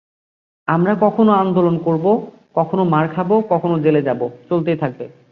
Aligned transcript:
আমরা 0.67 0.93
কখনো 1.01 1.31
আন্দোলন 1.33 1.75
করব, 1.77 2.05
কখনো 2.55 2.83
মার 2.83 3.05
খাব, 3.07 3.29
কখনো 3.49 3.75
জেলে 3.79 4.01
যাব—চলতেই 4.01 4.77
থাকবে। 4.77 5.05